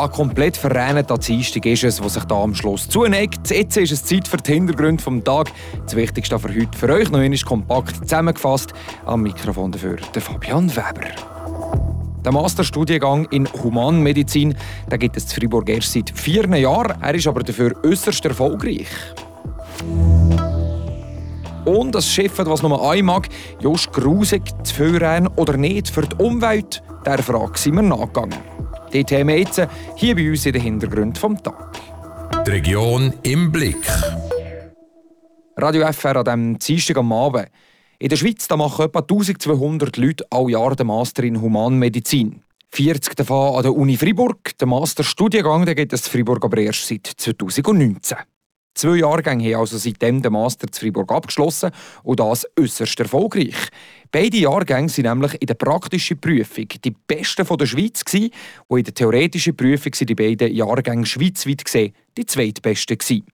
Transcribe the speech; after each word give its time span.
Ein 0.00 0.10
komplett 0.12 0.56
verrenneter 0.56 1.18
Dienstag 1.18 1.66
ist 1.66 1.84
es, 1.84 2.02
was 2.02 2.14
sich 2.14 2.24
da 2.24 2.36
am 2.36 2.54
Schluss 2.54 2.88
zuneigt. 2.88 3.50
Jetzt 3.50 3.76
ist 3.76 3.92
es 3.92 4.02
Zeit 4.02 4.26
für 4.26 4.38
die 4.38 4.54
Hintergründe 4.54 5.04
des 5.04 5.24
Tages. 5.24 5.52
Das 5.84 5.94
Wichtigste 5.94 6.38
für 6.38 6.48
heute 6.48 6.78
für 6.78 6.88
euch 6.88 7.10
noch 7.10 7.18
einmal 7.18 7.38
kompakt 7.40 7.96
zusammengefasst. 7.96 8.72
Am 9.04 9.20
Mikrofon 9.20 9.72
dafür 9.72 9.96
der 10.14 10.22
Fabian 10.22 10.74
Weber. 10.74 11.06
Der 12.24 12.32
Masterstudiengang 12.32 13.26
in 13.26 13.46
Humanmedizin 13.62 14.56
den 14.90 14.98
gibt 14.98 15.18
es 15.18 15.24
in 15.24 15.38
Freiburg 15.38 15.68
erst 15.68 15.92
seit 15.92 16.18
vier 16.18 16.48
Jahren. 16.56 16.98
Er 17.02 17.14
ist 17.14 17.26
aber 17.26 17.42
dafür 17.42 17.74
äußerst 17.84 18.24
erfolgreich. 18.24 18.88
Und 21.66 21.94
das 21.94 22.08
Schiff, 22.08 22.38
was 22.38 22.62
nur 22.62 22.90
ein 22.90 23.04
mag, 23.04 23.28
just 23.60 23.92
grusig 23.92 24.44
zu 24.62 24.74
führen 24.76 25.26
oder 25.36 25.58
nicht 25.58 25.90
für 25.90 26.06
die 26.06 26.16
Umwelt, 26.16 26.82
der 27.04 27.22
Frage 27.22 27.58
sind 27.58 27.74
wir 27.74 27.82
nachgegangen. 27.82 28.49
Die 28.92 29.04
Themen 29.04 29.38
jetzt 29.38 29.62
hier 29.94 30.16
bei 30.16 30.28
uns 30.28 30.46
in 30.46 30.52
den 30.52 30.62
Hintergrund 30.62 31.16
vom 31.16 31.40
Tag. 31.40 31.78
Die 32.44 32.50
Region 32.50 33.12
im 33.22 33.52
Blick. 33.52 33.86
Radio 35.56 35.86
FR 35.92 36.16
an 36.16 36.24
diesem 36.24 36.58
Dienstag 36.58 36.96
am 36.96 37.12
Abend. 37.12 37.48
In 38.00 38.08
der 38.08 38.16
Schweiz 38.16 38.48
da 38.48 38.56
machen 38.56 38.86
etwa 38.86 39.00
1200 39.00 39.96
Leute 39.96 40.24
all 40.30 40.50
Jahr 40.50 40.74
den 40.74 40.88
Master 40.88 41.22
in 41.22 41.40
Humanmedizin. 41.40 42.42
40 42.72 43.14
davon 43.14 43.56
an 43.56 43.62
der 43.62 43.76
Uni 43.76 43.96
Freiburg. 43.96 44.58
Der 44.58 44.66
Masterstudiengang 44.66 45.66
gibt 45.66 45.92
es 45.92 46.06
in 46.06 46.12
Freiburg 46.12 46.44
aber 46.44 46.58
erst 46.58 46.88
seit 46.88 47.06
2019. 47.06 48.18
Zwei 48.74 48.98
Jahrgänge 48.98 49.52
haben 49.52 49.60
also 49.60 49.78
seitdem 49.78 50.22
den 50.22 50.32
Master 50.32 50.70
zu 50.70 50.80
Freiburg 50.80 51.10
abgeschlossen 51.10 51.70
und 52.02 52.20
das 52.20 52.46
äußerst 52.58 53.00
erfolgreich. 53.00 53.56
Beide 54.12 54.38
Jahrgänge 54.38 54.88
sind 54.88 55.06
nämlich 55.06 55.40
in 55.40 55.46
der 55.46 55.54
praktischen 55.54 56.20
Prüfung 56.20 56.68
die 56.84 56.90
besten 57.06 57.46
der 57.46 57.66
Schweiz 57.66 58.04
gewesen, 58.04 58.30
und 58.68 58.78
in 58.78 58.84
der 58.84 58.94
theoretischen 58.94 59.56
Prüfung 59.56 59.94
sind 59.94 60.10
die 60.10 60.14
beiden 60.14 60.54
Jahrgänge 60.54 61.06
schweizweit 61.06 61.64
gesehen 61.64 61.94
die 62.16 62.26
zweitbesten 62.26 62.98
gewesen. 62.98 63.26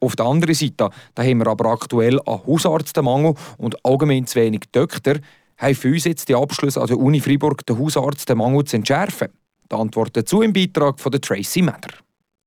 Auf 0.00 0.16
der 0.16 0.26
anderen 0.26 0.54
Seite 0.54 0.90
da 1.14 1.22
haben 1.22 1.38
wir 1.38 1.46
aber 1.46 1.70
aktuell 1.70 2.18
einen 2.20 2.46
Hausarztmangel 2.46 3.34
und 3.58 3.84
allgemein 3.84 4.26
zu 4.26 4.40
wenig 4.40 4.62
Doktor, 4.72 5.16
haben 5.58 5.74
für 5.74 5.88
uns 5.88 6.04
jetzt 6.04 6.28
die 6.28 6.34
Abschlüsse 6.34 6.80
an 6.80 6.86
der 6.86 6.98
Uni 6.98 7.20
Freiburg 7.20 7.66
den 7.66 7.78
Hausarztmangel 7.78 8.64
zu 8.64 8.76
entschärfen. 8.76 9.28
Die 9.70 9.76
Antwort 9.76 10.16
dazu 10.16 10.40
im 10.40 10.52
Beitrag 10.52 10.98
von 10.98 11.12
Tracy 11.12 11.62
Mather. 11.62 11.92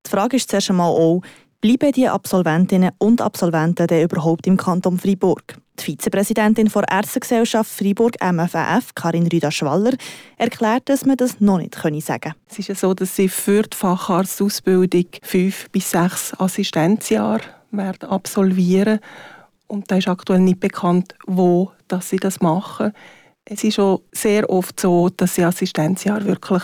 Die 0.06 0.10
Frage 0.10 0.36
ist 0.36 0.50
zuerst 0.50 0.70
einmal 0.70 0.90
auch, 0.90 1.22
Bleiben 1.64 1.94
die 1.94 2.10
Absolventinnen 2.10 2.92
und 2.98 3.22
Absolventen 3.22 3.88
denn 3.88 4.04
überhaupt 4.04 4.48
im 4.48 4.58
Kanton 4.58 4.98
Freiburg? 4.98 5.56
Die 5.80 5.84
Vizepräsidentin 5.86 6.68
der 6.68 6.92
Ärztegesellschaft 6.92 7.72
Freiburg 7.72 8.18
MFF, 8.22 8.94
Karin 8.96 9.28
Rüda-Schwaller, 9.28 9.94
erklärt, 10.36 10.90
dass 10.90 11.06
man 11.06 11.16
das 11.16 11.40
noch 11.40 11.60
nicht 11.60 11.74
sagen 11.74 12.20
könne. 12.20 12.36
Es 12.50 12.60
ist 12.60 12.82
so, 12.82 12.94
dass 12.94 13.16
sie 13.16 13.30
für 13.30 13.62
die 13.62 13.78
Facharztausbildung 13.78 15.06
fünf 15.22 15.70
bis 15.72 15.90
sechs 15.90 16.38
Assistenzjahre 16.38 17.44
werden 17.72 18.10
absolvieren 18.10 19.00
und 19.68 19.90
da 19.90 19.96
ist 19.96 20.10
aktuell 20.10 20.42
nicht 20.42 20.60
bekannt, 20.60 21.16
wo 21.28 21.72
dass 21.88 22.10
sie 22.10 22.18
das 22.18 22.42
machen. 22.42 22.92
Es 23.46 23.64
ist 23.64 23.76
schon 23.76 24.02
sehr 24.12 24.50
oft 24.50 24.82
so, 24.82 25.08
dass 25.08 25.36
sie 25.36 25.46
Assistenzjahre 25.46 26.26
wirklich 26.26 26.64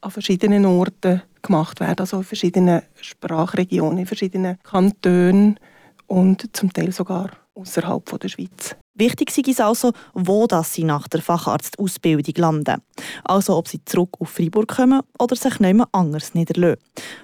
an 0.00 0.10
verschiedenen 0.10 0.66
Orten 0.66 1.22
gemacht 1.44 1.78
werden, 1.80 2.00
also 2.00 2.18
in 2.18 2.24
verschiedenen 2.24 2.82
Sprachregionen, 3.00 3.98
in 3.98 4.06
verschiedenen 4.06 4.58
Kantonen 4.62 5.60
und 6.06 6.48
zum 6.56 6.72
Teil 6.72 6.90
sogar 6.90 7.30
außerhalb 7.54 8.18
der 8.18 8.28
Schweiz. 8.28 8.76
Wichtig 8.96 9.48
ist 9.48 9.60
also, 9.60 9.92
wo 10.12 10.46
das 10.46 10.72
sie 10.72 10.84
nach 10.84 11.08
der 11.08 11.20
Facharztausbildung 11.20 12.34
landen. 12.36 12.80
Also 13.24 13.56
ob 13.56 13.66
sie 13.66 13.84
zurück 13.84 14.10
auf 14.20 14.30
Freiburg 14.30 14.68
kommen 14.68 15.02
oder 15.18 15.34
sich 15.34 15.58
nicht 15.58 15.74
mehr 15.74 15.88
anders 15.90 16.34
niederlassen. 16.34 16.80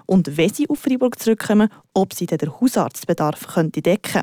Und 0.06 0.36
wenn 0.36 0.52
sie 0.52 0.68
auf 0.68 0.80
Freiburg 0.80 1.18
zurückkommen, 1.18 1.68
ob 1.94 2.12
sie 2.12 2.26
den 2.26 2.60
Hausarztbedarf 2.60 3.46
könnte 3.46 3.82
decken 3.82 4.22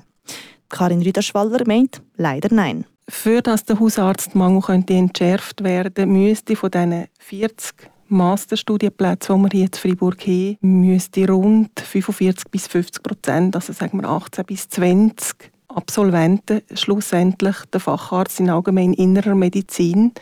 Karin 0.69 1.01
Rüderschwaller 1.01 1.65
meint, 1.65 2.01
leider 2.17 2.53
nein. 2.53 2.85
Für 3.07 3.41
dass 3.41 3.63
der 3.63 3.79
Hausarztmangel 3.79 4.61
könnte 4.61 4.93
entschärft 4.93 5.63
werden 5.63 6.11
müsste 6.11 6.57
von 6.57 6.71
diesen 6.71 7.07
40 7.19 7.89
Masterstudienplätze, 8.09 9.33
die 9.33 9.39
wir 9.39 9.49
hier 9.51 9.65
in 9.65 9.73
Freiburg 9.73 10.27
haben, 10.27 10.57
müsste 10.61 11.27
rund 11.27 11.79
45 11.79 12.49
bis 12.49 12.67
50 12.67 13.03
Prozent, 13.03 13.55
also 13.55 13.73
sagen 13.73 14.01
wir 14.01 14.09
18 14.09 14.45
bis 14.45 14.69
20 14.69 15.51
Absolventen 15.67 16.61
schlussendlich 16.73 17.57
den 17.73 17.81
Facharzt 17.81 18.39
in 18.39 18.49
allgemein 18.49 18.93
innerer 18.93 19.35
Medizin 19.35 20.13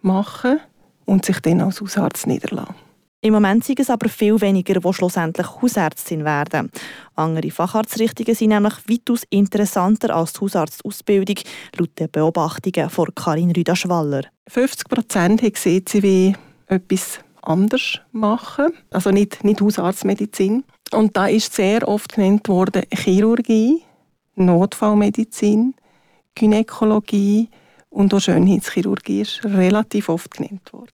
machen 0.00 0.60
und 1.04 1.24
sich 1.24 1.40
dann 1.40 1.60
als 1.60 1.80
Hausarzt 1.80 2.26
niederlassen. 2.26 2.74
Im 3.24 3.34
Moment 3.34 3.62
sind 3.64 3.78
es 3.78 3.88
aber 3.88 4.08
viel 4.08 4.40
weniger, 4.40 4.80
die 4.80 4.92
schlussendlich 4.92 5.46
Hausärztin 5.46 6.24
werden. 6.24 6.72
Andere 7.14 7.52
Facharztrichtungen 7.52 8.34
sind 8.34 8.48
nämlich 8.48 8.74
weitaus 8.88 9.22
interessanter 9.30 10.14
als 10.16 10.32
die 10.32 10.40
Hausarztausbildung, 10.40 11.36
laut 11.78 11.98
den 12.00 12.10
Beobachtungen 12.10 12.90
von 12.90 13.14
Karin 13.14 13.52
Rüda-Schwaller. 13.52 14.22
50 14.48 14.88
Prozent 14.88 15.42
haben 15.42 16.02
wie 16.02 16.34
etwas 16.66 17.20
anders 17.42 18.00
machen. 18.12 18.72
Also 18.90 19.10
nicht, 19.10 19.44
nicht 19.44 19.60
Hausarztmedizin. 19.60 20.64
Und 20.92 21.16
da 21.16 21.26
ist 21.26 21.54
sehr 21.54 21.86
oft 21.88 22.14
genannt 22.14 22.48
worden 22.48 22.82
Chirurgie, 22.92 23.82
Notfallmedizin, 24.34 25.74
Gynäkologie 26.34 27.48
und 27.90 28.14
auch 28.14 28.20
Schönheitschirurgie 28.20 29.20
ist 29.20 29.44
relativ 29.44 30.08
oft 30.08 30.30
genannt 30.30 30.72
worden. 30.72 30.92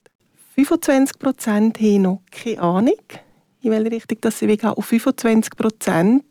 25 0.54 1.19
Prozent 1.19 1.81
haben 1.81 2.03
noch 2.03 2.22
keine 2.31 2.60
Ahnung, 2.60 3.00
in 3.62 3.70
welche 3.70 3.92
Richtung 3.92 4.19
das 4.20 4.38
sie 4.41 4.47
gehen. 4.48 4.70
Auf 4.70 4.87
25 4.87 5.56
Prozent 5.56 6.25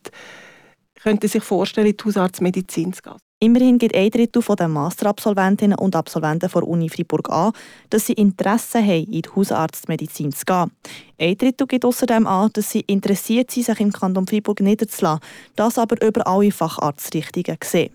könnten 1.01 1.27
sich 1.27 1.43
vorstellen, 1.43 1.87
in 1.87 1.95
die 1.95 2.03
Hausarztmedizin 2.03 2.91
zu 2.91 3.01
gehen. 3.01 3.17
Immerhin 3.39 3.77
gibt 3.77 3.95
ein 3.95 4.09
Drittel 4.09 4.41
der 4.41 4.67
Masterabsolventinnen 4.67 5.77
und 5.77 5.95
Absolventen 5.95 6.49
der 6.51 6.67
Uni 6.67 6.89
Freiburg 6.89 7.29
an, 7.29 7.51
dass 7.91 8.07
sie 8.07 8.13
Interesse 8.13 8.79
haben, 8.79 9.11
in 9.11 9.21
die 9.21 9.29
Hausarztmedizin 9.35 10.31
zu 10.31 10.43
gehen. 10.43 10.71
Ein 11.19 11.37
Drittel 11.37 11.67
gibt 11.67 11.85
außerdem 11.85 12.25
an, 12.25 12.49
dass 12.53 12.71
sie 12.71 12.79
interessiert 12.79 13.51
sind, 13.51 13.67
sich 13.67 13.79
im 13.79 13.91
Kanton 13.91 14.25
Freiburg 14.25 14.59
niederzulassen, 14.61 15.21
das 15.55 15.77
aber 15.77 16.03
über 16.03 16.25
alle 16.25 16.51
Facharztrichtungen 16.51 17.59
sehen. 17.63 17.93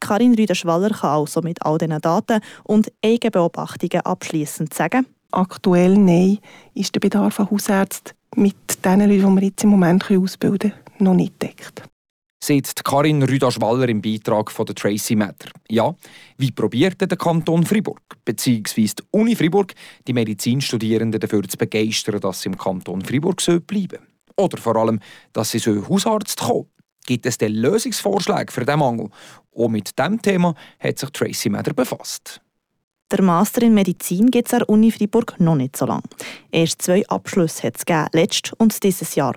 Karin 0.00 0.36
Rüder-Schwaller 0.36 0.90
kann 0.90 1.10
also 1.10 1.40
mit 1.40 1.60
all 1.62 1.78
diesen 1.78 2.00
Daten 2.00 2.40
und 2.62 2.92
Eigenbeobachtungen 3.04 4.06
abschließend 4.06 4.72
sagen, 4.72 5.06
Aktuell 5.32 5.98
nein, 5.98 6.38
ist 6.74 6.94
der 6.94 7.00
Bedarf 7.00 7.40
an 7.40 7.50
Hausärzten 7.50 8.14
mit 8.36 8.54
den 8.84 9.00
Leuten, 9.00 9.34
die 9.34 9.40
wir 9.40 9.48
jetzt 9.48 9.64
im 9.64 9.70
Moment 9.70 10.08
ausbilden 10.08 10.70
können, 10.70 11.04
noch 11.04 11.14
nicht 11.14 11.42
deckt 11.42 11.82
sieht 12.42 12.84
Karin 12.84 13.22
Rüda-Schwaller 13.22 13.88
im 13.88 14.02
Beitrag 14.02 14.50
von 14.50 14.66
der 14.66 14.74
Tracy 14.74 15.16
Matter. 15.16 15.50
Ja, 15.68 15.94
wie 16.38 16.50
probiert 16.50 17.00
der 17.00 17.18
Kanton 17.18 17.64
Fribourg 17.64 18.02
bzw. 18.24 18.82
die 18.82 19.04
Uni 19.10 19.34
Fribourg 19.34 19.72
die 20.06 20.12
Medizinstudierenden 20.12 21.20
dafür 21.20 21.42
zu 21.48 21.56
begeistern, 21.56 22.20
dass 22.20 22.42
sie 22.42 22.48
im 22.48 22.58
Kanton 22.58 23.02
Fribourg 23.02 23.42
bleiben 23.66 24.06
Oder 24.36 24.58
vor 24.58 24.76
allem, 24.76 25.00
dass 25.32 25.50
sie 25.50 25.58
so 25.58 25.88
Hausarzt 25.88 26.40
kommen 26.40 26.68
Gibt 27.06 27.24
es 27.24 27.38
denn 27.38 27.54
Lösungsvorschläge 27.54 28.52
für 28.52 28.64
diesen 28.64 28.80
Mangel? 28.80 29.08
Und 29.52 29.72
mit 29.72 29.96
diesem 29.96 30.20
Thema 30.20 30.54
hat 30.80 30.98
sich 30.98 31.10
Tracy 31.10 31.48
Matter 31.48 31.72
befasst. 31.72 32.40
Der 33.12 33.22
Master 33.22 33.62
in 33.62 33.72
Medizin 33.72 34.32
gibt 34.32 34.48
es 34.48 34.54
an 34.54 34.60
der 34.60 34.68
Uni 34.68 34.90
Freiburg 34.90 35.38
noch 35.38 35.54
nicht 35.54 35.76
so 35.76 35.86
lange. 35.86 36.02
Erst 36.50 36.82
zwei 36.82 37.06
Abschlüsse 37.06 37.62
hat 37.62 37.76
es 37.76 37.86
gegeben, 37.86 38.08
letztes 38.12 38.52
und 38.54 38.82
dieses 38.82 39.14
Jahr. 39.14 39.36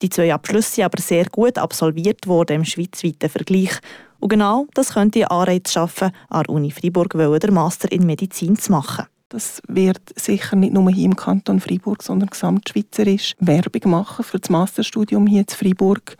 Die 0.00 0.08
zwei 0.08 0.32
Abschlüsse 0.32 0.76
sind 0.76 0.84
aber 0.84 1.02
sehr 1.02 1.26
gut 1.26 1.58
absolviert 1.58 2.26
worden 2.26 2.56
im 2.56 2.64
schweizweiten 2.64 3.28
Vergleich. 3.28 3.78
Und 4.20 4.30
genau 4.30 4.66
das 4.72 4.94
könnte 4.94 5.30
Anreiz 5.30 5.70
schaffen, 5.70 6.12
an 6.30 6.44
der 6.44 6.54
Uni 6.54 6.70
Freiburg 6.70 7.10
den 7.10 7.52
Master 7.52 7.92
in 7.92 8.06
Medizin 8.06 8.56
zu 8.56 8.72
machen. 8.72 9.04
Das 9.28 9.60
wird 9.68 10.00
sicher 10.16 10.56
nicht 10.56 10.72
nur 10.72 10.90
hier 10.90 11.04
im 11.04 11.14
Kanton 11.14 11.60
Freiburg, 11.60 12.02
sondern 12.02 12.30
gesamtschweizerisch 12.30 13.34
Werbung 13.38 13.90
machen 13.90 14.24
für 14.24 14.38
das 14.38 14.48
Masterstudium 14.48 15.26
hier 15.26 15.40
in 15.40 15.46
Freiburg 15.46 16.16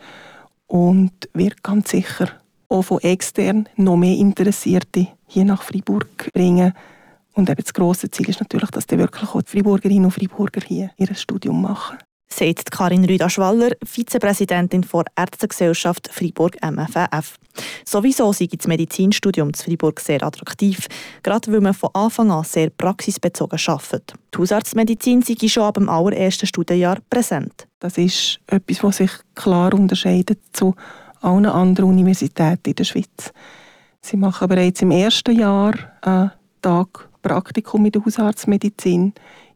und 0.67 1.11
wird 1.33 1.63
ganz 1.63 1.89
sicher 1.89 2.29
auch 2.71 2.83
von 2.83 2.99
extern 3.01 3.67
noch 3.75 3.97
mehr 3.97 4.15
Interessierte 4.15 5.07
hier 5.27 5.45
nach 5.45 5.63
Freiburg 5.63 6.31
bringen. 6.33 6.73
Und 7.33 7.49
eben 7.49 7.61
das 7.61 7.73
grosse 7.73 8.09
Ziel 8.09 8.29
ist 8.29 8.39
natürlich, 8.39 8.71
dass 8.71 8.87
die 8.87 8.97
wirklich 8.97 9.29
auch 9.29 9.41
die 9.41 9.51
Freiburgerinnen 9.51 10.05
und 10.05 10.11
Freiburger 10.11 10.61
hier 10.65 10.91
ihr 10.97 11.13
Studium 11.13 11.61
machen. 11.61 11.97
Sagt 12.33 12.71
Karin 12.71 13.03
Rüda-Schwaller, 13.03 13.71
Vizepräsidentin 13.83 14.85
der 14.93 15.03
Ärztegesellschaft 15.17 16.09
Freiburg 16.11 16.55
MFF. 16.63 17.35
Sowieso 17.85 18.31
sei 18.31 18.47
das 18.47 18.67
Medizinstudium 18.67 19.53
zu 19.53 19.65
Freiburg 19.65 19.99
sehr 19.99 20.23
attraktiv, 20.23 20.87
gerade 21.23 21.51
weil 21.51 21.59
man 21.59 21.73
von 21.73 21.89
Anfang 21.93 22.31
an 22.31 22.45
sehr 22.45 22.69
praxisbezogen 22.69 23.59
arbeitet. 23.67 24.13
Die 24.33 24.37
Hausarztmedizin 24.37 25.21
sei 25.21 25.47
schon 25.49 25.63
ab 25.63 25.73
dem 25.73 25.89
allerersten 25.89 26.47
Studienjahr 26.47 26.99
präsent. 27.09 27.67
Das 27.79 27.97
ist 27.97 28.39
etwas, 28.47 28.81
was 28.81 28.97
sich 28.97 29.11
klar 29.35 29.73
unterscheidet 29.73 30.39
zu 30.53 30.73
allen 31.21 31.45
anderen 31.45 31.89
Universitäten 31.89 32.69
in 32.69 32.75
der 32.75 32.83
Schweiz. 32.83 33.33
Sie 34.01 34.17
machen 34.17 34.47
bereits 34.47 34.81
im 34.81 34.91
ersten 34.91 35.37
Jahr 35.37 35.73
einen 36.01 36.31
Tag 36.61 37.09
Praktikum 37.21 37.85
in 37.85 37.91
der 37.91 38.03
Hausarztmedizin. 38.03 39.13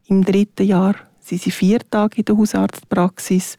Im 0.07 0.23
dritten 0.23 0.65
Jahr 0.67 0.95
Sie 1.25 1.38
sind 1.38 1.53
vier 1.53 1.79
Tage 1.89 2.17
in 2.17 2.25
der 2.25 2.38
Hausarztpraxis. 2.38 3.57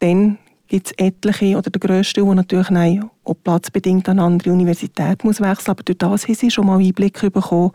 Dann 0.00 0.38
gibt 0.66 0.88
es 0.88 0.92
etliche, 0.98 1.56
oder 1.56 1.70
der 1.70 1.78
grösste, 1.78 2.24
der 2.24 2.34
natürlich 2.34 2.70
nein, 2.70 3.08
auch 3.22 3.36
platzbedingt 3.44 4.08
an 4.08 4.18
andere 4.18 4.50
Universität 4.50 5.22
muss 5.22 5.40
wechseln 5.40 5.70
aber 5.70 5.84
durch 5.84 5.98
das 5.98 6.26
haben 6.26 6.34
sie 6.34 6.50
schon 6.50 6.66
mal 6.66 6.80
Einblick 6.80 7.20
bekommen 7.32 7.70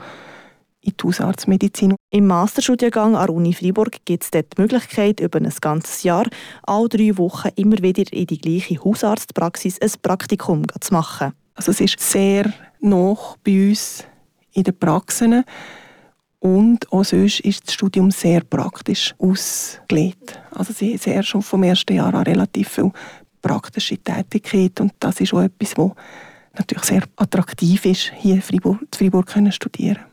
in 0.81 0.93
die 0.99 1.03
Hausarztmedizin. 1.03 1.95
Im 2.09 2.27
Masterstudiengang 2.27 3.15
an 3.15 3.27
der 3.27 3.35
Uni 3.35 3.53
Freiburg 3.53 3.97
gibt 4.05 4.23
es 4.23 4.31
dort 4.31 4.57
die 4.57 4.61
Möglichkeit, 4.61 5.19
über 5.19 5.39
ein 5.39 5.51
ganzes 5.61 6.03
Jahr, 6.03 6.27
alle 6.63 6.89
drei 6.89 7.17
Wochen 7.17 7.49
immer 7.55 7.77
wieder 7.81 8.03
in 8.11 8.25
die 8.25 8.37
gleiche 8.37 8.83
Hausarztpraxis 8.83 9.79
ein 9.81 9.91
Praktikum 10.01 10.63
zu 10.79 10.93
machen. 10.93 11.33
Also 11.55 11.71
es 11.71 11.81
ist 11.81 11.99
sehr 11.99 12.51
noch 12.79 13.37
bei 13.43 13.69
uns 13.69 14.03
in 14.53 14.63
den 14.63 14.77
Praxen 14.77 15.43
und 16.39 16.91
auch 16.91 17.05
sonst 17.05 17.41
ist 17.41 17.67
das 17.67 17.75
Studium 17.75 18.09
sehr 18.09 18.41
praktisch 18.41 19.13
ausgelegt. 19.19 20.39
Also 20.51 20.73
sie 20.73 20.97
sehr 20.97 21.21
schon 21.23 21.43
vom 21.43 21.63
ersten 21.63 21.95
Jahr 21.95 22.13
an 22.13 22.23
relativ 22.23 22.69
viel 22.69 22.91
praktische 23.41 23.97
Tätigkeit 23.97 24.79
und 24.81 24.93
das 24.99 25.19
ist 25.19 25.33
auch 25.33 25.41
etwas, 25.41 25.77
was 25.77 25.91
natürlich 26.57 26.83
sehr 26.83 27.03
attraktiv 27.15 27.85
ist, 27.85 28.11
hier 28.17 28.35
in 28.35 28.41
Freiburg, 28.41 28.81
in 28.81 28.87
Freiburg 28.93 29.27
können 29.27 29.51
studieren 29.51 30.10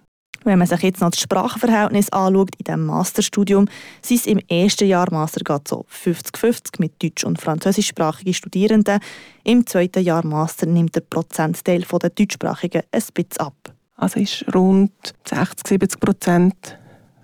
wenn 0.48 0.58
man 0.58 0.66
sich 0.66 0.82
jetzt 0.82 1.00
noch 1.00 1.10
das 1.10 1.20
Sprachenverhältnis 1.20 2.10
anschaut 2.10 2.50
in 2.58 2.64
diesem 2.64 2.86
Masterstudium, 2.86 3.68
sind 4.02 4.20
es 4.20 4.26
im 4.26 4.40
ersten 4.48 4.88
Jahr 4.88 5.10
Master 5.12 5.60
so 5.66 5.84
50-50 6.04 6.80
mit 6.80 7.02
deutsch- 7.02 7.24
und 7.24 7.40
französischsprachigen 7.40 8.34
Studierenden. 8.34 9.00
Im 9.44 9.66
zweiten 9.66 10.02
Jahr 10.02 10.24
Master 10.26 10.66
nimmt 10.66 10.96
der 10.96 11.02
Prozentteil 11.02 11.82
der 11.82 12.10
Deutschsprachigen 12.10 12.82
ein 12.90 13.02
bisschen 13.14 13.38
ab. 13.38 13.74
Also 13.96 14.20
ist 14.20 14.44
rund 14.54 14.92
60-70 15.26 16.00
Prozent 16.00 16.78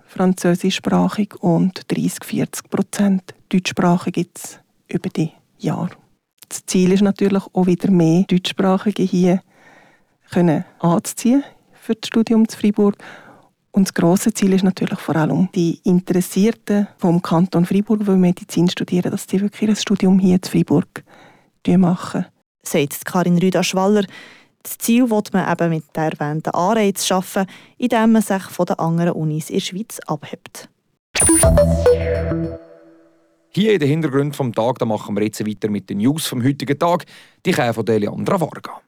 französischsprachig 0.05 1.35
und 1.41 1.85
30-40 1.87 2.69
Prozent 2.69 3.35
deutschsprachig 3.49 4.29
es 4.33 4.59
über 4.87 5.09
die 5.09 5.31
Jahre. 5.57 5.91
Das 6.47 6.65
Ziel 6.65 6.91
ist 6.91 7.01
natürlich 7.01 7.43
auch 7.53 7.65
wieder 7.65 7.91
mehr 7.91 8.23
Deutschsprachige 8.23 9.03
hier 9.03 9.41
können 10.31 10.65
anzuziehen 10.79 11.43
für 11.85 11.95
das 11.95 12.07
Studium 12.07 12.47
zu 12.47 12.57
Freiburg. 12.57 12.95
Und 13.71 13.87
das 13.87 13.93
grosse 13.93 14.33
Ziel 14.33 14.53
ist 14.53 14.63
natürlich 14.63 14.99
vor 14.99 15.15
allem, 15.15 15.49
die 15.53 15.79
Interessierten 15.83 16.87
vom 16.97 17.21
Kanton 17.21 17.65
Freiburg, 17.65 18.05
die 18.05 18.11
Medizin 18.11 18.69
studieren, 18.69 19.11
dass 19.11 19.27
die 19.27 19.41
wirklich 19.41 19.69
ein 19.69 19.75
Studium 19.75 20.17
hier 20.17 20.35
in 20.35 20.49
Freiburg 20.49 21.03
machen. 21.67 22.25
Sagt 22.63 23.05
Karin 23.05 23.37
Rüda-Schwaller. 23.37 24.05
Das 24.63 24.77
Ziel 24.77 25.09
will 25.09 25.21
man 25.33 25.51
eben 25.51 25.69
mit 25.69 25.83
der 25.95 26.11
erwähnten 26.11 26.51
Anreiz 26.51 27.05
schaffen, 27.05 27.45
indem 27.77 28.13
man 28.13 28.21
sich 28.21 28.43
von 28.43 28.65
den 28.65 28.79
anderen 28.79 29.13
Unis 29.13 29.49
in 29.49 29.57
der 29.57 29.61
Schweiz 29.61 29.99
abhebt. 30.07 30.69
Hier 33.49 33.73
in 33.73 33.79
den 33.79 33.89
Hintergrund 33.89 34.35
vom 34.35 34.53
Tag 34.53 34.79
da 34.79 34.85
machen 34.85 35.15
wir 35.15 35.23
jetzt 35.23 35.45
weiter 35.45 35.69
mit 35.69 35.89
den 35.89 35.99
News 35.99 36.25
vom 36.27 36.43
heutigen 36.43 36.79
Tag. 36.79 37.05
Die 37.45 37.51
kommen 37.51 37.73
von 37.73 37.87
Eliandra 37.87 38.39
Varga. 38.39 38.81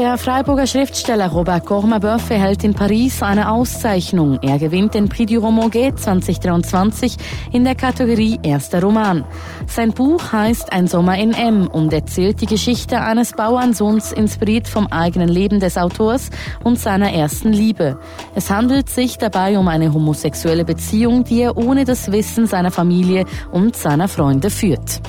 Der 0.00 0.16
Freiburger 0.16 0.66
Schriftsteller 0.66 1.28
Robert 1.28 1.66
Cormabeuf 1.66 2.30
erhält 2.30 2.64
in 2.64 2.72
Paris 2.72 3.22
eine 3.22 3.52
Auszeichnung. 3.52 4.38
Er 4.40 4.58
gewinnt 4.58 4.94
den 4.94 5.10
Prix 5.10 5.30
du 5.30 5.40
Roman 5.40 5.70
2023 5.70 7.18
in 7.52 7.64
der 7.64 7.74
Kategorie 7.74 8.40
Erster 8.42 8.80
Roman. 8.80 9.26
Sein 9.66 9.92
Buch 9.92 10.32
heißt 10.32 10.72
Ein 10.72 10.86
Sommer 10.86 11.18
in 11.18 11.34
M 11.34 11.66
und 11.66 11.92
erzählt 11.92 12.40
die 12.40 12.46
Geschichte 12.46 13.02
eines 13.02 13.34
Bauernsohns, 13.34 14.12
inspiriert 14.12 14.68
vom 14.68 14.86
eigenen 14.86 15.28
Leben 15.28 15.60
des 15.60 15.76
Autors 15.76 16.30
und 16.64 16.78
seiner 16.78 17.12
ersten 17.12 17.52
Liebe. 17.52 17.98
Es 18.34 18.48
handelt 18.48 18.88
sich 18.88 19.18
dabei 19.18 19.58
um 19.58 19.68
eine 19.68 19.92
homosexuelle 19.92 20.64
Beziehung, 20.64 21.24
die 21.24 21.42
er 21.42 21.58
ohne 21.58 21.84
das 21.84 22.10
Wissen 22.10 22.46
seiner 22.46 22.70
Familie 22.70 23.26
und 23.52 23.76
seiner 23.76 24.08
Freunde 24.08 24.48
führt. 24.48 25.02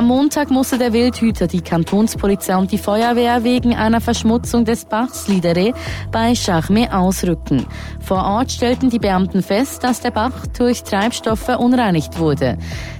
Am 0.00 0.06
Montag 0.06 0.50
musste 0.50 0.78
der 0.78 0.94
Wildhüter, 0.94 1.46
die 1.46 1.60
Kantonspolizei 1.60 2.56
und 2.56 2.72
die 2.72 2.78
Feuerwehr 2.78 3.44
wegen 3.44 3.74
einer 3.74 4.00
Verschmutzung 4.00 4.64
des 4.64 4.86
Bachs 4.86 5.28
Lidere 5.28 5.74
bei 6.10 6.34
Charme 6.34 6.88
ausrücken. 6.90 7.66
Vor 8.00 8.24
Ort 8.24 8.50
stellten 8.50 8.88
die 8.88 8.98
Beamten 8.98 9.42
fest, 9.42 9.84
dass 9.84 10.00
der 10.00 10.10
Bach 10.10 10.46
durch 10.56 10.84
Treibstoffe 10.84 11.50
unreinigt 11.50 12.18
wurde. 12.18 12.56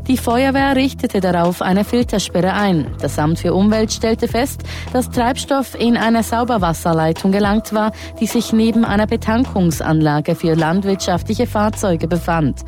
Die 0.08 0.19
Feuerwehr 0.19 0.76
richtete 0.76 1.20
darauf 1.20 1.62
eine 1.62 1.85
Filtersperre 1.85 2.52
ein. 2.52 2.94
Das 3.00 3.19
Amt 3.19 3.38
für 3.38 3.55
Umwelt 3.55 3.93
stellte 3.93 4.29
fest, 4.29 4.64
dass 4.93 5.08
Treibstoff 5.08 5.75
in 5.81 5.96
einer 5.96 6.23
Sauberwasserleitung 6.23 7.32
gelangt 7.32 7.73
war, 7.73 7.93
die 8.20 8.26
sich 8.26 8.53
neben 8.53 8.85
einer 8.85 9.06
Betankungsanlage 9.06 10.35
für 10.35 10.55
landwirtschaftliche 10.55 11.46
Fahrzeuge 11.46 12.08
befand. 12.08 12.61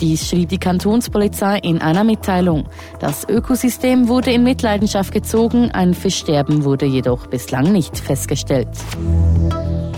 Dies 0.00 0.28
schrieb 0.28 0.48
die 0.48 0.58
Kantonspolizei 0.58 1.58
in 1.58 1.80
einer 1.80 2.04
Mitteilung. 2.04 2.66
Das 3.00 3.28
Ökosystem 3.28 4.08
wurde 4.08 4.30
in 4.30 4.44
Mitleidenschaft 4.44 5.12
gezogen, 5.12 5.70
ein 5.72 5.94
Fischsterben 5.94 6.64
wurde 6.64 6.86
jedoch 6.86 7.26
bislang 7.26 7.72
nicht 7.72 7.98
festgestellt. 7.98 8.68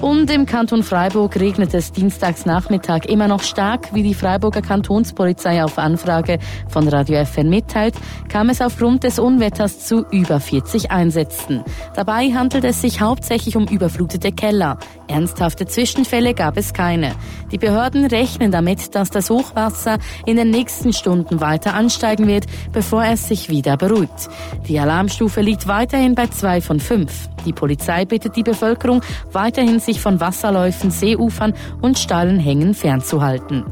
Und 0.00 0.30
im 0.30 0.46
Kanton 0.46 0.82
Freiburg 0.82 1.38
regnet 1.38 1.74
es 1.74 1.92
Dienstagsnachmittag 1.92 3.04
immer 3.04 3.28
noch 3.28 3.42
stark. 3.42 3.94
Wie 3.94 4.02
die 4.02 4.14
Freiburger 4.14 4.62
Kantonspolizei 4.62 5.62
auf 5.62 5.76
Anfrage 5.76 6.38
von 6.68 6.88
Radio 6.88 7.18
FN 7.18 7.50
mitteilt, 7.50 7.94
kam 8.30 8.48
es 8.48 8.62
aufgrund 8.62 9.04
des 9.04 9.18
Unwetters 9.18 9.86
zu 9.86 10.06
über 10.10 10.40
40 10.40 10.90
Einsätzen. 10.90 11.64
Dabei 11.94 12.32
handelt 12.32 12.64
es 12.64 12.80
sich 12.80 13.02
hauptsächlich 13.02 13.56
um 13.56 13.66
überflutete 13.66 14.32
Keller. 14.32 14.78
Ernsthafte 15.10 15.66
Zwischenfälle 15.66 16.34
gab 16.34 16.56
es 16.56 16.72
keine. 16.72 17.14
Die 17.52 17.58
Behörden 17.58 18.06
rechnen 18.06 18.50
damit, 18.50 18.94
dass 18.94 19.10
das 19.10 19.28
Hochwasser 19.28 19.98
in 20.24 20.36
den 20.36 20.50
nächsten 20.50 20.92
Stunden 20.92 21.40
weiter 21.40 21.74
ansteigen 21.74 22.26
wird, 22.26 22.46
bevor 22.72 23.04
es 23.04 23.28
sich 23.28 23.48
wieder 23.48 23.76
beruhigt. 23.76 24.28
Die 24.68 24.78
Alarmstufe 24.78 25.40
liegt 25.40 25.68
weiterhin 25.68 26.14
bei 26.14 26.28
2 26.28 26.60
von 26.60 26.80
5. 26.80 27.28
Die 27.44 27.52
Polizei 27.52 28.04
bittet 28.04 28.36
die 28.36 28.42
Bevölkerung, 28.42 29.02
weiterhin 29.32 29.80
sich 29.80 30.00
von 30.00 30.20
Wasserläufen, 30.20 30.90
Seeufern 30.90 31.54
und 31.82 31.98
steilen 31.98 32.38
Hängen 32.38 32.74
fernzuhalten. 32.74 33.64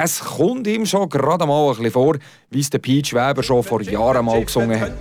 Es 0.00 0.20
kommt 0.20 0.64
ihm 0.68 0.86
schon 0.86 1.08
gerade 1.08 1.44
mal 1.44 1.70
ein 1.70 1.76
bisschen 1.76 1.90
vor, 1.90 2.16
wie 2.50 2.60
es 2.60 2.70
der 2.70 2.78
Pete 2.78 3.16
Weber 3.16 3.42
schon 3.42 3.64
vor 3.64 3.82
Jahren 3.82 4.24
mal 4.24 4.44
gesungen 4.44 4.80
hat. 4.80 4.92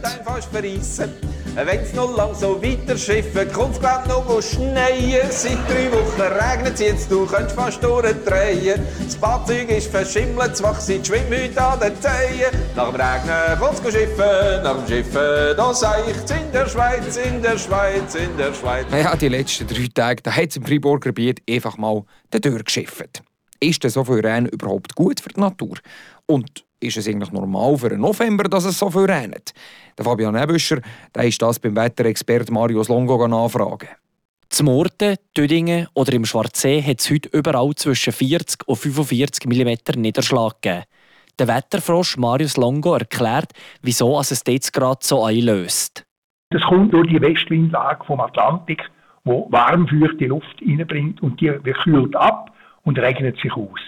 Wenn 1.55 1.79
es 1.79 1.94
noch 1.94 2.17
lang 2.17 2.33
so 2.33 2.59
weiter 2.63 2.97
schiffen, 2.97 3.51
kommt 3.53 3.75
es 3.75 3.79
glaub 3.79 4.07
noch 4.07 4.41
schneien. 4.41 5.30
Seit 5.30 5.59
drei 5.69 5.92
Wochen 5.92 6.19
regnet 6.19 6.73
es 6.73 6.80
jetzt, 6.80 7.11
du 7.11 7.27
könntest 7.27 7.56
fast 7.56 7.83
durchdrehen. 7.83 8.81
Das 9.04 9.16
Fahrzeug 9.16 9.69
ist 9.69 9.92
verschimmelt, 9.92 10.54
das 10.54 10.63
Wach 10.63 10.80
sind 10.80 11.06
Schwimmhüte 11.06 11.63
an 11.63 11.80
den 11.80 11.94
Zehen. 12.01 12.49
Nach 12.75 12.92
dem 12.92 12.99
Regnen 12.99 13.59
kommt 13.59 13.85
es 13.85 13.94
schiffen, 13.94 14.63
nach 14.63 14.77
dem 14.77 14.87
Schiffen, 14.87 15.57
da 15.57 15.73
seicht 15.75 16.31
in 16.31 16.51
der 16.51 16.68
Schweiz, 16.68 17.18
in 17.18 17.42
der 17.44 17.57
Schweiz, 17.59 18.16
in 18.16 18.35
der 18.35 18.51
Schweiz. 18.51 18.87
Naja, 18.89 19.16
die 19.16 19.30
letzten 19.30 19.68
drei 19.68 19.87
Tage, 19.94 20.23
da 20.23 20.31
hat 20.31 20.49
es 20.49 20.57
im 20.57 20.66
Freiburger 20.66 21.09
Gebiet 21.09 21.44
einfach 21.47 21.77
mal 21.77 22.04
den 22.33 22.42
Tür 22.42 22.63
geschifft. 22.63 23.21
Ist 23.59 23.83
denn 23.83 23.90
so 23.90 24.04
viel 24.04 24.19
Rennen 24.19 24.47
überhaupt 24.47 24.95
gut 24.95 25.19
für 25.19 25.30
die 25.30 25.40
Natur? 25.40 25.78
Und 26.26 26.64
ist 26.80 26.97
es 26.97 27.07
eigentlich 27.07 27.31
normal 27.31 27.78
für 27.78 27.87
einen 27.87 28.02
November, 28.02 28.44
dass 28.44 28.66
es 28.66 28.78
so 28.78 28.90
viel 28.90 29.06
regnet? 29.06 29.54
Der 29.97 30.06
Fabian 30.06 30.35
Ebüscher 30.35 30.80
der 31.16 31.23
ist 31.23 31.42
das 31.42 31.59
beim 31.59 31.76
Wetterexpert 31.76 32.52
Marius 32.52 32.87
Longo 32.87 33.28
nachfragen. 33.28 33.90
Zum 34.49 34.69
Orten, 34.69 35.18
Dödingen 35.35 35.87
oder 35.94 36.14
im 36.14 36.26
Schwarzsee 36.26 36.81
hat 36.81 36.99
es 36.99 37.09
heute 37.11 37.30
überall 37.30 37.73
zwischen 37.76 38.14
40 38.14 38.68
und 38.68 38.78
45 38.78 39.45
mm 39.45 39.99
Niederschlag 39.99 40.61
gegeben. 40.61 40.83
Der 41.40 41.47
Wetterfrosch 41.47 42.18
Marius 42.18 42.57
Longo 42.57 42.94
erklärt, 42.95 43.52
wieso 43.81 44.19
es 44.19 44.44
jetzt 44.47 44.71
gerade 44.71 44.99
so 45.02 45.26
einlöst. 45.26 46.06
Das 46.52 46.61
kommt 46.64 46.94
durch 46.94 47.07
die 47.09 47.21
Westwindlage 47.21 48.06
vom 48.06 48.21
Atlantik, 48.21 48.81
wo 49.26 49.47
warmfeuchte 49.52 50.26
Luft 50.26 50.61
reinbringt 50.66 51.21
und 51.21 51.42
die 51.42 51.52
kühlt 51.83 52.16
ab 52.16 52.52
und 52.87 52.97
regnet 52.99 53.37
sich 53.41 53.51
aus. 53.51 53.81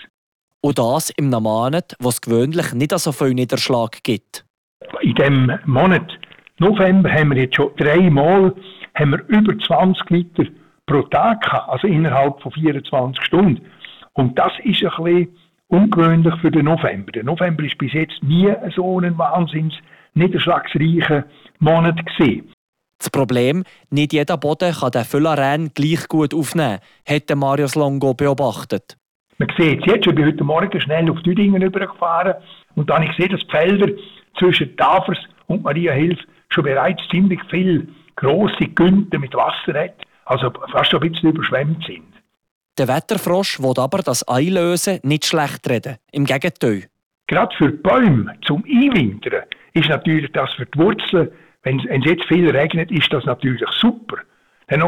Und 0.62 0.78
das 0.78 1.10
im 1.12 1.30
Monat, 1.30 1.96
wo 2.00 2.10
es 2.10 2.20
gewöhnlich 2.20 2.74
nicht 2.74 2.92
so 3.00 3.14
viel 3.14 3.34
Niederschlag 3.34 4.04
gibt. 4.04 4.46
In 5.02 5.16
diesem 5.16 5.58
Monat 5.66 6.20
November 6.58 7.10
haben 7.10 7.30
wir 7.34 7.44
jetzt 7.44 7.56
schon 7.56 7.72
dreimal 7.78 8.54
haben 8.96 9.12
wir 9.12 9.24
über 9.30 9.58
20 9.58 10.10
Liter 10.10 10.44
pro 10.86 11.04
Tag 11.04 11.42
gehabt, 11.42 11.70
also 11.70 11.88
innerhalb 11.88 12.42
von 12.42 12.52
24 12.52 13.24
Stunden. 13.24 13.62
Und 14.14 14.38
das 14.38 14.52
ist 14.66 14.84
ein 14.84 15.04
bisschen 15.04 15.38
ungewöhnlich 15.68 16.36
für 16.42 16.52
den 16.52 16.66
November. 16.66 17.14
Der 17.14 17.24
November 17.24 17.64
ist 17.64 17.78
bis 17.78 17.94
jetzt 17.94 18.22
nie 18.22 18.54
so 18.76 19.00
ein 19.00 19.18
wahnsinns 19.18 19.74
niederschlagsreicher 20.16 21.24
Monat 21.60 22.06
gesehen. 22.06 22.52
Das 23.00 23.10
Problem, 23.10 23.64
nicht 23.90 24.12
jeder 24.12 24.38
Boden 24.38 24.74
kann 24.74 24.92
den 24.92 25.06
Füllerän 25.06 25.72
gleich 25.74 26.08
gut 26.10 26.34
aufnehmen, 26.34 26.80
hat 27.08 27.36
Marius 27.36 27.76
Longo 27.76 28.14
beobachtet. 28.14 28.98
Man 29.38 29.50
sieht 29.58 29.80
es 29.80 29.86
jetzt, 29.86 30.06
ich 30.06 30.14
bin 30.14 30.26
heute 30.26 30.44
Morgen 30.44 30.82
schnell 30.82 31.10
auf 31.10 31.22
Düdingen 31.22 31.62
übergefahren 31.62 32.36
und 32.76 32.90
dann 32.90 32.98
habe 32.98 33.06
ich 33.06 33.16
gesehen, 33.16 33.32
dass 33.32 33.48
die 33.48 33.52
Felder 33.52 33.88
zwischen 34.38 34.76
Tafers 34.76 35.18
und 35.48 35.64
Maria 35.64 35.94
Hilf 35.94 36.20
schon 36.50 36.66
bereits 36.66 37.02
ziemlich 37.10 37.40
viel 37.50 37.88
grosse 38.18 38.68
Günte 38.76 39.18
mit 39.18 39.34
Wasser 39.34 39.80
hat. 39.80 39.96
also 40.26 40.52
fast 40.72 40.94
ein 40.94 41.00
bisschen 41.00 41.30
überschwemmt 41.30 41.84
sind. 41.86 42.04
Der 42.78 42.88
Wetterfrosch 42.88 43.62
will 43.62 43.74
aber 43.78 44.00
das 44.00 44.28
Einlösen 44.28 45.00
nicht 45.04 45.26
schlecht 45.26 45.70
reden. 45.70 45.98
Im 46.12 46.26
Gegenteil. 46.26 46.84
Gerade 47.28 47.56
für 47.56 47.70
Bäume 47.70 48.34
zum 48.46 48.64
Einwintern 48.66 49.44
ist 49.74 49.90
natürlich 49.90 50.32
das 50.34 50.52
für 50.54 50.66
die 50.66 50.80
Wurzeln, 50.80 51.30
wenn 51.78 52.02
es 52.02 52.06
jetzt 52.06 52.26
viel 52.26 52.50
regnet, 52.50 52.92
ist 52.92 53.12
das 53.12 53.26
natürlich 53.26 53.62
super. 53.80 54.18
Dann 54.68 54.82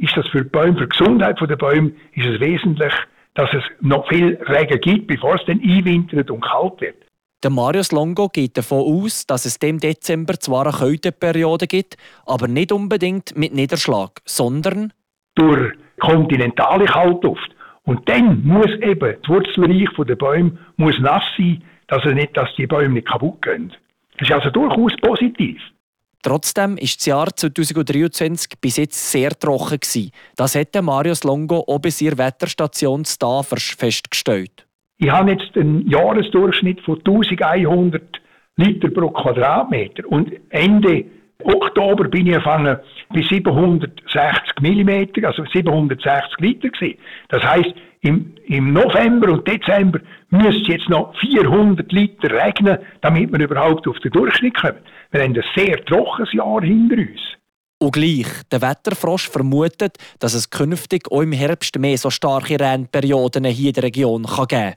ist 0.00 0.16
das 0.16 0.26
für 0.28 0.42
die 0.42 0.50
Bäume, 0.50 0.78
für 0.78 0.86
die 0.86 0.98
Gesundheit 0.98 1.38
der 1.40 1.56
Bäume, 1.56 1.92
ist 2.14 2.26
es 2.26 2.40
wesentlich, 2.40 2.92
dass 3.34 3.52
es 3.52 3.62
noch 3.80 4.08
viel 4.08 4.38
Regen 4.48 4.80
gibt, 4.80 5.06
bevor 5.06 5.36
es 5.36 5.44
dann 5.46 5.60
einwintert 5.60 6.30
und 6.30 6.44
kalt 6.44 6.80
wird. 6.80 6.96
Der 7.42 7.50
Marius 7.50 7.90
Longo 7.90 8.28
geht 8.28 8.56
davon 8.56 8.82
aus, 8.82 9.26
dass 9.26 9.46
es 9.46 9.58
dem 9.58 9.80
Dezember 9.80 10.34
zwar 10.34 10.66
eine 10.66 10.76
Kälteperiode 10.76 11.66
gibt, 11.66 11.96
aber 12.24 12.46
nicht 12.46 12.70
unbedingt 12.70 13.36
mit 13.36 13.52
Niederschlag, 13.52 14.20
sondern 14.24 14.92
durch 15.34 15.72
kontinentale 15.98 16.84
Kaltluft. 16.84 17.50
Und 17.84 18.08
dann 18.08 18.44
muss 18.44 18.70
eben 18.80 19.00
das 19.20 19.28
Wurzelreich 19.28 19.88
der 20.06 20.14
Bäume 20.14 20.56
muss 20.76 20.98
nass 21.00 21.24
sein, 21.36 21.64
dass, 21.88 22.04
er 22.04 22.14
nicht, 22.14 22.36
dass 22.36 22.48
die 22.56 22.68
Bäume 22.68 22.94
nicht 22.94 23.08
kaputt 23.08 23.42
gehen. 23.42 23.72
Das 24.22 24.28
ist 24.28 24.34
also 24.34 24.50
durchaus 24.50 24.92
positiv. 25.00 25.60
Trotzdem 26.22 26.76
ist 26.76 27.00
das 27.00 27.06
Jahr 27.06 27.26
2023 27.34 28.60
bis 28.60 28.76
jetzt 28.76 29.10
sehr 29.10 29.30
trocken 29.30 29.80
gewesen. 29.80 30.12
Das 30.36 30.54
hat 30.54 30.80
Marius 30.80 31.24
Longo 31.24 31.64
bei 31.80 31.90
seiner 31.90 32.18
Wetterstation 32.18 33.04
Stavers 33.04 33.74
festgestellt. 33.76 34.64
Ich 34.98 35.10
habe 35.10 35.32
jetzt 35.32 35.56
einen 35.56 35.88
Jahresdurchschnitt 35.88 36.80
von 36.82 36.98
1100 36.98 38.20
Liter 38.54 38.90
pro 38.90 39.10
Quadratmeter 39.10 40.06
und 40.06 40.30
Ende 40.50 41.06
Oktober 41.42 42.04
bin 42.04 42.28
ich 42.28 42.34
angefangen 42.34 42.76
bei 43.08 43.22
760 43.22 44.60
mm, 44.60 45.24
also 45.24 45.44
760 45.44 46.38
Liter 46.38 46.68
gewesen. 46.68 46.98
Das 47.28 47.42
heißt, 47.42 47.74
im, 48.02 48.34
im 48.46 48.72
November 48.72 49.32
und 49.32 49.46
Dezember 49.46 50.00
müsste 50.30 50.72
jetzt 50.72 50.88
noch 50.88 51.14
400 51.20 51.90
Liter 51.92 52.30
regnen, 52.30 52.78
damit 53.00 53.32
wir 53.32 53.40
überhaupt 53.40 53.86
auf 53.86 53.98
den 54.00 54.10
Durchschnitt 54.10 54.60
kommen. 54.60 54.78
Wir 55.12 55.22
haben 55.22 55.34
ein 55.34 55.44
sehr 55.56 55.84
trockenes 55.84 56.32
Jahr 56.32 56.62
hinter 56.62 56.96
uns. 56.96 57.20
Und 57.78 57.92
gleich, 57.92 58.26
der 58.50 58.62
Wetterfrosch 58.62 59.28
vermutet, 59.28 59.96
dass 60.18 60.34
es 60.34 60.50
künftig 60.50 61.10
auch 61.10 61.22
im 61.22 61.32
Herbst 61.32 61.78
mehr 61.78 61.98
so 61.98 62.10
starke 62.10 62.58
Rennperioden 62.58 63.44
hier 63.44 63.68
in 63.68 63.74
der 63.74 63.82
Region 63.84 64.24
kann 64.24 64.46
geben 64.48 64.62
kann. 64.62 64.74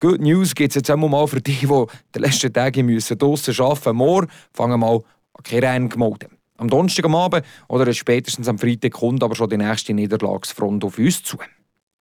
Good 0.00 0.20
News 0.20 0.54
gibt 0.54 0.70
es 0.70 0.76
jetzt 0.76 0.90
einmal 0.90 1.10
mal 1.10 1.26
für 1.26 1.40
die, 1.40 1.52
die 1.52 1.84
die 2.14 2.18
letzten 2.18 2.52
Tage 2.52 2.82
müssen 2.82 3.18
draussen 3.18 3.54
arbeiten 3.60 3.78
müssen. 3.80 3.96
Morgen 3.96 4.28
fangen 4.52 4.72
wir 4.72 4.78
mal 4.78 4.96
an 4.96 5.42
keine 5.44 5.62
Rennen 5.62 5.88
gemeldet. 5.88 6.30
Am 6.56 6.68
Donnerstag 6.68 7.04
am 7.04 7.14
Abend 7.14 7.44
oder 7.68 7.92
spätestens 7.92 8.48
am 8.48 8.58
Freitag 8.58 8.92
kommt 8.92 9.22
aber 9.22 9.34
schon 9.34 9.48
die 9.48 9.56
nächste 9.56 9.94
Niederlagsfront 9.94 10.84
auf 10.84 10.98
uns 10.98 11.22
zu. 11.22 11.38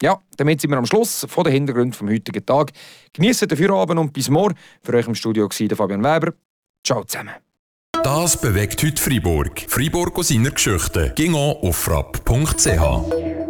Ja, 0.01 0.19
damit 0.37 0.61
sind 0.61 0.71
wir 0.71 0.77
am 0.77 0.85
Schluss 0.85 1.25
von 1.29 1.43
den 1.43 1.53
Hintergründen 1.53 1.93
vom 1.93 2.09
heutigen 2.09 2.45
Tag. 2.45 2.71
Genießen 3.13 3.47
den 3.47 3.57
Feierabend 3.57 3.99
und 3.99 4.13
bis 4.13 4.29
morgen. 4.29 4.55
Für 4.81 4.93
euch 4.93 5.07
im 5.07 5.15
Studio 5.15 5.49
war 5.49 5.75
Fabian 5.77 6.03
Weber. 6.03 6.33
Ciao 6.85 7.03
zusammen. 7.03 7.33
Das 8.03 8.39
bewegt 8.39 8.81
heute 8.81 9.01
Freiburg. 9.01 9.65
Freiburg 9.67 10.17
aus 10.17 10.29
seiner 10.29 10.51
Geschichte. 10.51 11.11
Ging 11.15 11.35
auf 11.35 11.75
frapp.ch. 11.75 13.48